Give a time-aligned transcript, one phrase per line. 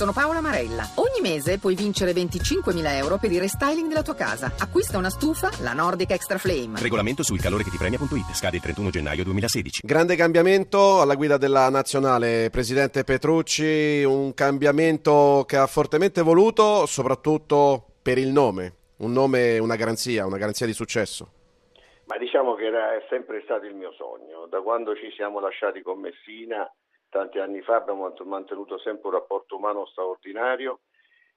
[0.00, 0.84] Sono Paola Marella.
[0.94, 4.50] Ogni mese puoi vincere 25.000 euro per il restyling della tua casa.
[4.58, 6.80] Acquista una stufa, la Nordic Extra Flame.
[6.80, 8.32] Regolamento sul calore che ti premia.it.
[8.32, 9.82] Scade il 31 gennaio 2016.
[9.84, 17.84] Grande cambiamento alla guida della nazionale, Presidente Petrucci, un cambiamento che ha fortemente voluto, soprattutto
[18.00, 18.76] per il nome.
[19.00, 21.28] Un nome, una garanzia, una garanzia di successo.
[22.06, 24.46] Ma diciamo che era sempre stato il mio sogno.
[24.48, 26.66] Da quando ci siamo lasciati con Messina
[27.10, 30.80] tanti anni fa abbiamo mantenuto sempre un rapporto umano straordinario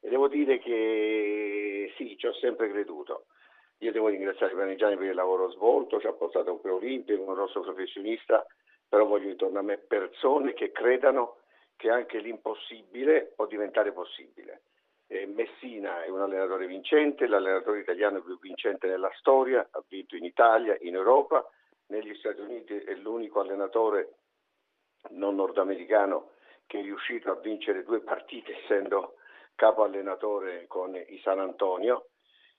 [0.00, 3.26] e devo dire che sì, ci ho sempre creduto.
[3.78, 7.60] Io devo ringraziare Panigiani per il lavoro svolto, ci ha portato un preolimpico, un grosso
[7.60, 8.44] professionista,
[8.86, 11.36] però voglio intorno a me persone che credano
[11.76, 14.62] che anche l'impossibile può diventare possibile.
[15.06, 20.24] E Messina è un allenatore vincente, l'allenatore italiano più vincente nella storia, ha vinto in
[20.24, 21.48] Italia, in Europa,
[21.86, 24.14] negli Stati Uniti è l'unico allenatore
[25.10, 26.30] non nordamericano
[26.66, 29.14] che è riuscito a vincere due partite essendo
[29.54, 32.10] capo allenatore con i San Antonio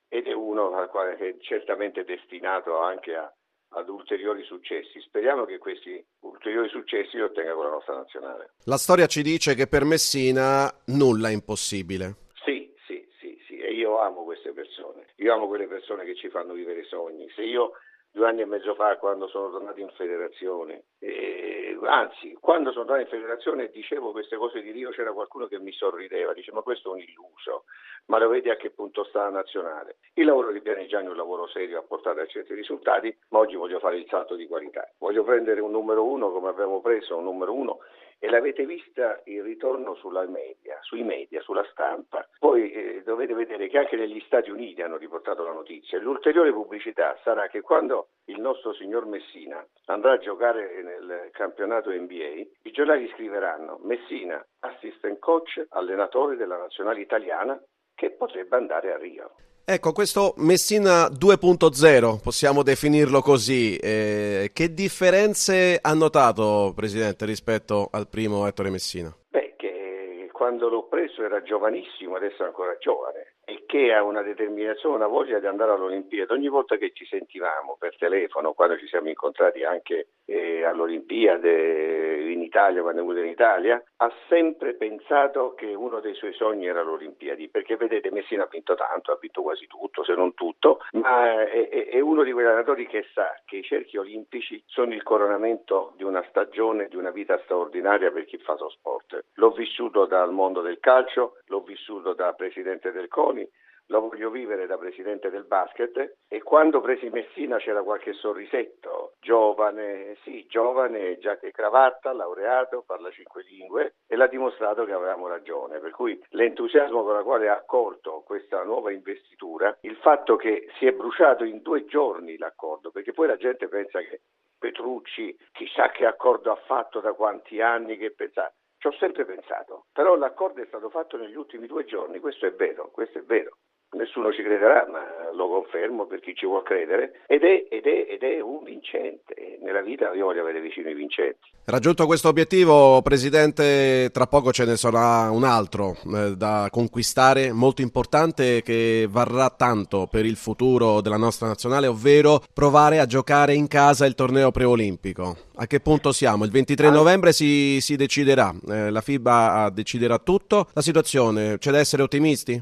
[0.08, 3.34] ed è uno al quale è certamente destinato anche a,
[3.70, 5.00] ad ulteriori successi.
[5.00, 8.52] Speriamo che questi ulteriori successi li ottenga con la nostra nazionale.
[8.66, 12.16] La storia ci dice che per Messina nulla è impossibile.
[12.44, 15.08] Sì, sì, sì, sì, e io amo queste persone.
[15.16, 17.30] Io amo quelle persone che ci fanno vivere sogni.
[17.34, 17.72] Se io
[18.12, 23.04] due anni e mezzo fa, quando sono tornato in federazione, eh, anzi, quando sono tornato
[23.08, 26.62] in federazione e dicevo queste cose di Rio, c'era qualcuno che mi sorrideva, dice ma
[26.62, 27.66] questo è un illuso,
[28.06, 29.98] ma lo vedi a che punto sta la nazionale.
[30.14, 33.56] Il lavoro di Pianigiani è un lavoro serio, ha portato a certi risultati, ma oggi
[33.56, 34.90] voglio fare il salto di qualità.
[34.98, 37.80] Voglio prendere un numero uno come abbiamo preso un numero uno
[38.24, 42.28] e l'avete vista il ritorno media, sui media, sulla stampa.
[42.38, 46.00] Poi eh, dovete vedere che anche negli Stati Uniti hanno riportato la notizia.
[46.00, 52.44] L'ulteriore pubblicità sarà che quando il nostro signor Messina andrà a giocare nel campionato NBA,
[52.62, 57.60] i giornali scriveranno Messina, assistant coach, allenatore della nazionale italiana,
[57.96, 59.32] che potrebbe andare a Rio.
[59.64, 68.08] Ecco, questo Messina 2.0, possiamo definirlo così, eh, che differenze ha notato, Presidente, rispetto al
[68.10, 69.16] primo Ettore Messina?
[69.30, 74.24] Beh, che quando l'ho preso era giovanissimo, adesso è ancora giovane e che ha una
[74.24, 76.34] determinazione, una voglia di andare all'Olimpiade.
[76.34, 82.01] Ogni volta che ci sentivamo per telefono, quando ci siamo incontrati anche eh, all'Olimpiade
[82.34, 86.68] in Italia, quando è venuto in Italia, ha sempre pensato che uno dei suoi sogni
[86.68, 90.80] era l'Olimpiadi, perché vedete Messina ha vinto tanto, ha vinto quasi tutto, se non tutto,
[90.94, 94.94] ma è, è, è uno di quegli allenatori che sa che i cerchi olimpici sono
[94.94, 99.26] il coronamento di una stagione, di una vita straordinaria per chi fa lo sport.
[99.36, 103.48] L'ho vissuto dal mondo del calcio, l'ho vissuto da presidente del CONI,
[103.92, 110.18] lo voglio vivere da presidente del basket e quando presi Messina c'era qualche sorrisetto, giovane,
[110.24, 115.92] sì, giovane, giacca cravatta, laureato, parla cinque lingue e l'ha dimostrato che avevamo ragione, per
[115.92, 120.92] cui l'entusiasmo con la quale ha accolto questa nuova investitura, il fatto che si è
[120.92, 124.22] bruciato in due giorni l'accordo, perché poi la gente pensa che
[124.58, 129.86] Petrucci chissà che accordo ha fatto da quanti anni che pensa ci ho sempre pensato,
[129.94, 133.58] però l'accordo è stato fatto negli ultimi due giorni, questo è vero, questo è vero.
[133.94, 135.00] Nessuno ci crederà, ma
[135.34, 139.60] lo confermo per chi ci vuole credere, ed è, ed è, ed è un vincente.
[139.62, 141.50] Nella vita io voglio avere vicino i vincenti.
[141.66, 147.82] Raggiunto questo obiettivo, Presidente, tra poco ce ne sarà un altro eh, da conquistare, molto
[147.82, 153.68] importante, che varrà tanto per il futuro della nostra nazionale, ovvero provare a giocare in
[153.68, 155.36] casa il torneo preolimpico.
[155.56, 156.44] A che punto siamo?
[156.46, 156.92] Il 23 ah.
[156.92, 160.68] novembre si, si deciderà, eh, la FIBA deciderà tutto.
[160.74, 162.60] La situazione, c'è da essere ottimisti?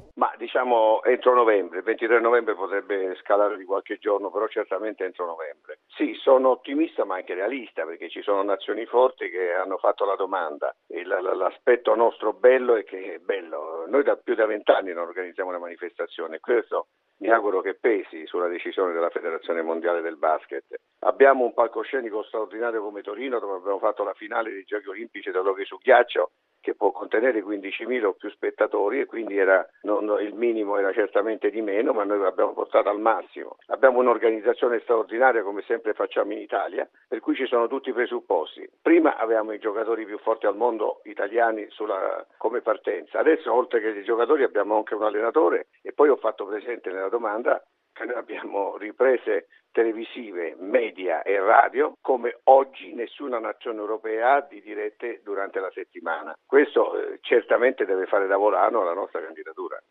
[0.49, 5.81] Diciamo entro novembre, il 23 novembre potrebbe scalare di qualche giorno, però certamente entro novembre.
[5.89, 10.15] Sì, sono ottimista ma anche realista perché ci sono nazioni forti che hanno fatto la
[10.15, 13.85] domanda e l'aspetto nostro bello è che è bello.
[13.85, 16.87] Noi da più da vent'anni non organizziamo una manifestazione, questo
[17.17, 20.65] mi auguro che pesi sulla decisione della Federazione Mondiale del Basket.
[21.01, 25.65] Abbiamo un palcoscenico straordinario come Torino dove abbiamo fatto la finale dei Giochi Olimpici dell'hockey
[25.65, 26.31] su ghiaccio
[26.61, 31.49] che può contenere 15.000 o più spettatori e quindi era, non, il minimo era certamente
[31.49, 33.57] di meno, ma noi l'abbiamo portato al massimo.
[33.67, 38.69] Abbiamo un'organizzazione straordinaria come sempre facciamo in Italia, per cui ci sono tutti i presupposti.
[38.81, 43.89] Prima avevamo i giocatori più forti al mondo italiani sulla, come partenza, adesso oltre che
[43.89, 47.63] i giocatori abbiamo anche un allenatore e poi ho fatto presente nella domanda
[48.05, 55.21] noi abbiamo riprese televisive, media e radio come oggi nessuna nazione europea ha di dirette
[55.23, 56.35] durante la settimana.
[56.45, 59.81] Questo eh, certamente deve fare da volano alla nostra candidatura.